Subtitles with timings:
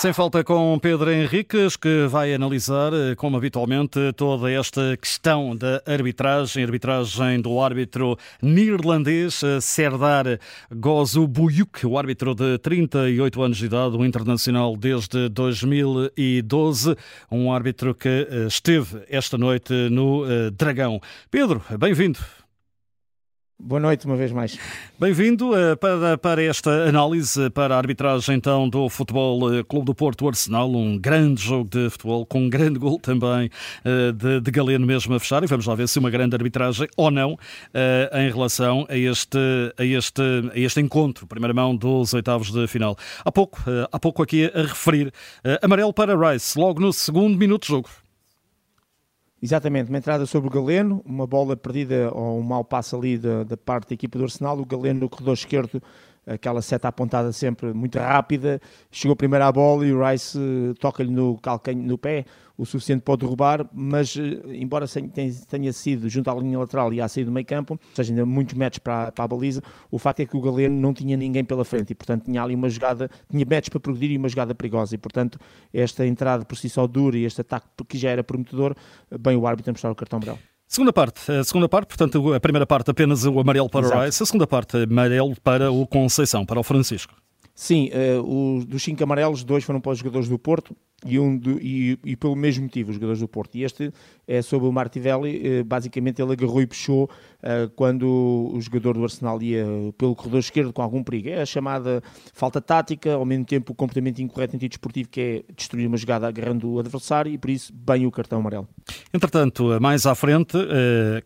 [0.00, 5.82] Sem falta com Pedro Henriques, que vai analisar, eh, como habitualmente, toda esta questão da
[5.84, 10.24] arbitragem, arbitragem do árbitro neerlandês eh, Serdar
[10.74, 16.96] Gozubuyuk, o árbitro de 38 anos de idade, um internacional desde 2012,
[17.30, 20.98] um árbitro que eh, esteve esta noite no Dragão.
[21.30, 22.39] Pedro, bem-vindo.
[23.62, 24.58] Boa noite, uma vez mais.
[24.98, 29.94] Bem-vindo uh, para, para esta análise, para a arbitragem então do Futebol uh, Clube do
[29.94, 33.50] Porto Arsenal, um grande jogo de futebol, com um grande gol também
[33.84, 36.88] uh, de, de, Galeno mesmo a fechar, e vamos lá ver se uma grande arbitragem
[36.96, 37.36] ou não
[38.12, 39.38] em relação a este,
[39.76, 40.22] a, este,
[40.54, 42.96] a este encontro, primeira mão dos oitavos de final.
[43.24, 45.12] Há pouco, há pouco aqui a referir,
[45.62, 47.90] amarelo para Rice, logo no segundo minuto de jogo.
[49.42, 53.42] Exatamente, uma entrada sobre o Galeno, uma bola perdida ou um mau passo ali da,
[53.42, 55.82] da parte da equipa do Arsenal, o Galeno no corredor esquerdo
[56.30, 61.10] aquela seta apontada sempre muito rápida, chegou primeiro à bola e o Rice uh, toca-lhe
[61.10, 62.24] no calcanho, no pé,
[62.56, 64.20] o suficiente para derrubar, mas uh,
[64.52, 64.86] embora
[65.48, 68.24] tenha sido junto à linha lateral e à saída do meio campo, ou seja, ainda
[68.24, 71.44] muitos metros para, para, a baliza, o facto é que o Galeno não tinha ninguém
[71.44, 74.54] pela frente e, portanto, tinha ali uma jogada, tinha metros para progredir e uma jogada
[74.54, 75.38] perigosa e, portanto,
[75.74, 78.76] esta entrada por si só dura e este ataque que já era prometedor,
[79.18, 80.38] bem o árbitro a mostrar o cartão amarelo.
[80.72, 83.98] Segunda parte, a segunda parte, portanto, a primeira parte apenas o amarelo para Exato.
[83.98, 87.12] o Rice, a segunda parte amarelo para o Conceição, para o Francisco.
[87.60, 91.60] Sim, uh, dos cinco amarelos, dois foram para os jogadores do Porto e, um do,
[91.60, 93.54] e, e, pelo mesmo motivo, os jogadores do Porto.
[93.54, 93.92] E este
[94.26, 99.02] é sobre o Martivelli, uh, basicamente ele agarrou e puxou uh, quando o jogador do
[99.02, 99.66] Arsenal ia
[99.98, 101.28] pelo corredor esquerdo com algum perigo.
[101.28, 105.86] É a chamada falta tática, ao mesmo tempo o comportamento incorreto antidesportivo que é destruir
[105.86, 108.66] uma jogada agarrando o adversário e por isso bem o cartão amarelo.
[109.12, 110.56] Entretanto, mais à frente,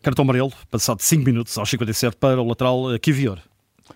[0.01, 3.39] cartão amarelo, passado 5 minutos aos 57 para o lateral Kivior.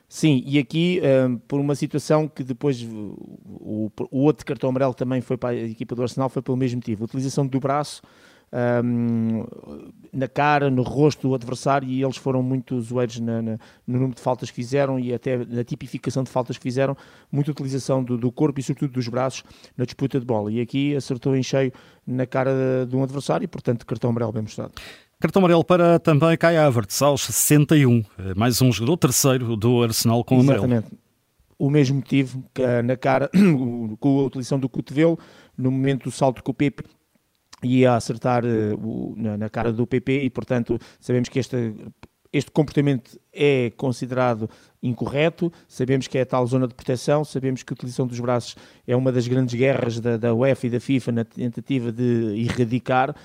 [0.10, 5.22] Sim, e aqui um, por uma situação que depois o, o, outro cartão amarelo também
[5.22, 7.06] foi para a equipa do Arsenal, foi pelo mesmo motivo.
[7.06, 8.02] Utilização do braço
[8.84, 9.46] um,
[10.12, 13.52] na cara, no rosto do adversário e eles foram muito zoeiros na, na,
[13.86, 16.98] no número de faltas que fizeram e até na tipificação de faltas que fizeram,
[17.32, 19.44] muita utilização do, do, corpo e sobretudo dos braços
[19.78, 20.52] na disputa de bola.
[20.52, 21.72] E aqui acertou em cheio
[22.06, 24.74] na cara de, de um adversário e, portanto, cartão amarelo bem mostrado.
[25.22, 28.06] Cartão amarelo para também Kai Havertz, aos 61.
[28.38, 30.64] Mais um jogador, terceiro do Arsenal com Exatamente.
[30.64, 30.92] amarelo.
[31.58, 33.30] O mesmo motivo que na cara,
[34.00, 35.20] com a utilização do cotovelo,
[35.58, 36.86] no momento do salto com o Pepe,
[37.62, 41.76] ia acertar uh, na, cara do PP e, portanto, sabemos que este,
[42.32, 44.50] este comportamento é considerado
[44.82, 48.56] incorreto, sabemos que é a tal zona de proteção, sabemos que a utilização dos braços
[48.88, 53.16] é uma das grandes guerras da, da UEFA e da FIFA na tentativa de erradicar,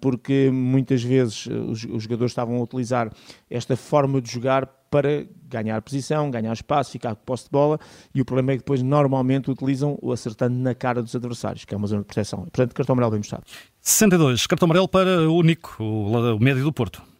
[0.00, 3.12] porque muitas vezes os, os jogadores estavam a utilizar
[3.48, 7.78] esta forma de jogar para ganhar posição, ganhar espaço, ficar com posse de bola,
[8.14, 11.74] e o problema é que depois normalmente utilizam o acertando na cara dos adversários, que
[11.74, 12.40] é uma zona de proteção.
[12.40, 13.44] Portanto, cartão amarelo bem mostrado.
[13.80, 17.11] 62, cartão amarelo para o Nico, o médio do Porto.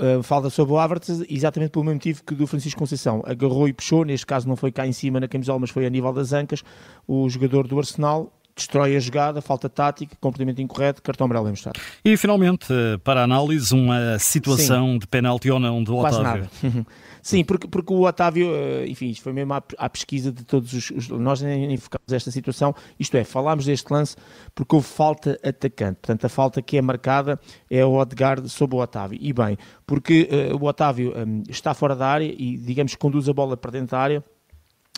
[0.00, 3.20] Uh, falta sobre o Havertz, exatamente pelo mesmo motivo que do Francisco Conceição.
[3.26, 5.90] Agarrou e puxou, neste caso não foi cá em cima na camisola, mas foi a
[5.90, 6.62] nível das ancas.
[7.04, 11.80] O jogador do Arsenal destrói a jogada, falta tática, comportamento incorreto, cartão amarelo bem mostrado.
[12.04, 12.66] E finalmente,
[13.02, 14.98] para análise, uma situação Sim.
[14.98, 16.50] de penalti ou não do Quase Otávio.
[16.62, 16.86] Nada.
[17.22, 20.72] Sim, porque, porque o Otávio, eh, enfim, isto foi mesmo à, à pesquisa de todos
[20.72, 24.16] os, os, Nós nem focamos esta situação, isto é, falámos deste lance
[24.54, 25.98] porque houve falta atacante.
[26.00, 27.38] Portanto, a falta que é marcada
[27.70, 29.18] é o Odegaard sobre o Otávio.
[29.20, 33.32] E bem, porque uh, o Otávio um, está fora da área e, digamos, conduz a
[33.32, 34.24] bola para dentro da área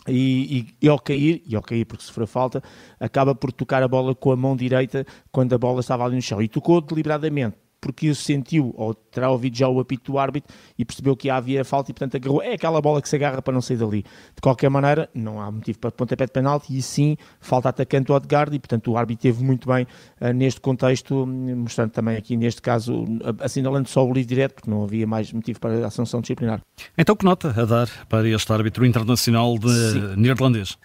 [0.07, 2.63] e, e, e, ao cair, e ao cair porque a falta,
[2.99, 6.21] acaba por tocar a bola com a mão direita quando a bola estava ali no
[6.21, 6.41] chão.
[6.41, 11.17] E tocou deliberadamente porque sentiu, ou terá ouvido já o apito do árbitro e percebeu
[11.17, 12.41] que havia falta e, portanto, agarrou.
[12.41, 14.03] É aquela bola que se agarra para não sair dali.
[14.35, 18.15] De qualquer maneira, não há motivo para pontapé de penalti e sim falta atacante o
[18.15, 19.87] Odegaard e, portanto, o árbitro teve muito bem
[20.21, 23.03] uh, neste contexto, mostrando também aqui, neste caso,
[23.39, 26.61] assinalando só o livre direto, porque não havia mais motivo para a sanção disciplinar.
[26.95, 30.15] Então, que nota a dar para este árbitro internacional de sim.
[30.17, 30.77] neerlandês?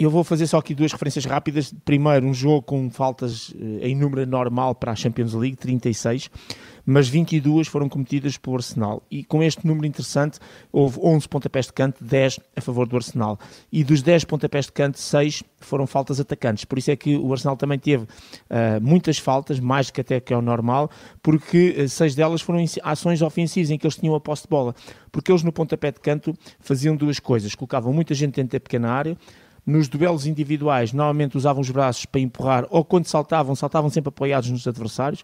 [0.00, 1.74] Eu vou fazer só aqui duas referências rápidas.
[1.84, 6.30] Primeiro, um jogo com faltas eh, em número normal para a Champions League, 36,
[6.86, 9.02] mas 22 foram cometidas pelo Arsenal.
[9.10, 10.38] E com este número interessante,
[10.72, 13.38] houve 11 pontapés de canto, 10 a favor do Arsenal.
[13.70, 16.64] E dos 10 pontapés de canto, 6 foram faltas atacantes.
[16.64, 18.08] Por isso é que o Arsenal também teve uh,
[18.80, 20.90] muitas faltas, mais que até que é o normal,
[21.22, 24.74] porque uh, seis delas foram ações ofensivas em que eles tinham a posse de bola.
[25.12, 28.90] Porque eles no pontapé de canto faziam duas coisas: colocavam muita gente dentro da pequena
[28.90, 29.18] área
[29.70, 34.50] nos duelos individuais, normalmente usavam os braços para empurrar, ou quando saltavam, saltavam sempre apoiados
[34.50, 35.22] nos adversários.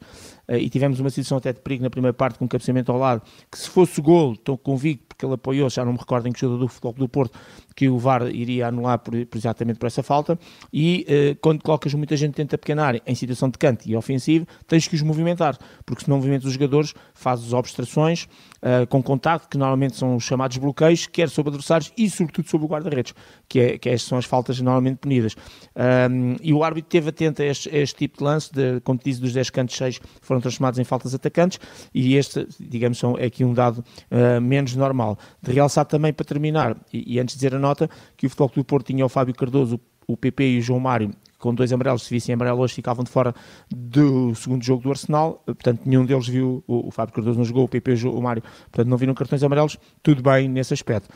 [0.48, 2.98] Uh, e tivemos uma situação até de perigo na primeira parte, com um cabeceamento ao
[2.98, 6.32] lado, que se fosse gol, estou convicto, porque ele apoiou, já não me recordo em
[6.32, 7.36] que jogador do Futebol do Porto,
[7.74, 10.38] que o VAR iria anular por, exatamente por essa falta,
[10.72, 13.96] e uh, quando colocas muita gente dentro da pequena área em situação de canto e
[13.96, 18.28] ofensivo, tens que os movimentar, porque se não movimentas os jogadores, fazes obstruções
[18.62, 22.66] uh, com contato, que normalmente são os chamados bloqueios, quer sobre adversários e sobretudo sobre
[22.66, 23.12] o guarda-redes,
[23.48, 25.36] que, é, que estas são as faltas normalmente punidas.
[25.74, 28.98] Um, e o árbitro esteve atento a este, a este, tipo de lance, de, como
[28.98, 31.58] te disse, dos 10 cantos 6 foram transformados em faltas atacantes,
[31.94, 35.18] e este, digamos, são, é aqui um dado uh, menos normal.
[35.42, 38.48] De realçar também, para terminar, e, e, antes de dizer a nota, que o Futebol
[38.48, 41.72] Clube do Porto tinha o Fábio Cardoso, o PP e o João Mário com dois
[41.72, 43.34] amarelos, se vissem amarelo hoje ficavam de fora
[43.70, 47.64] do segundo jogo do Arsenal, portanto nenhum deles viu, o, o Fábio Cardoso não jogou,
[47.64, 51.08] o PP o Mário, portanto não viram cartões amarelos, tudo bem nesse aspecto.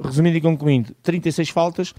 [0.00, 1.94] Resumindo e concluindo, 36 faltas,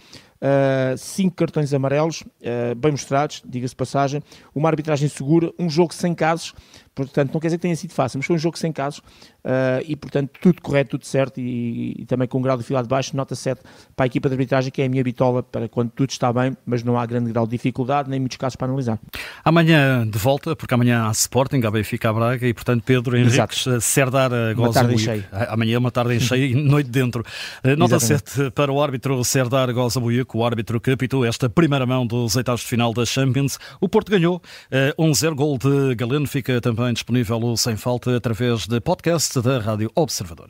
[0.98, 4.22] 5 uh, cartões amarelos, uh, bem mostrados, diga-se passagem,
[4.54, 6.54] uma arbitragem segura, um jogo sem casos,
[6.94, 9.02] portanto não quer dizer que tenha sido fácil, mas foi um jogo sem casos.
[9.44, 12.82] Uh, e portanto tudo correto, tudo certo e, e, também com um grau de fila
[12.82, 13.60] de baixo, nota 7
[13.94, 16.56] para a equipa de arbitragem, que é a minha bitola para quando tudo está bem,
[16.66, 18.98] mas não há grande grau de dificuldade, nem muitos casos para analisar.
[19.44, 23.66] Amanhã de volta, porque amanhã há Sporting, há Benfica, há Braga e portanto Pedro Henriques,
[23.82, 24.88] Serdar Goza
[25.50, 27.26] Amanhã é uma tarde em cheio e noite dentro.
[27.78, 28.32] Nota Exatamente.
[28.32, 30.00] 7 para o árbitro Serdar Goza
[30.38, 33.58] o árbitro que apitou esta primeira mão dos oitavos de final da Champions.
[33.80, 34.42] O Porto ganhou
[34.98, 39.60] 1-0, uh, gol de Galeno, fica também disponível o Sem Falta através de podcast da
[39.60, 40.50] Rádio Observador.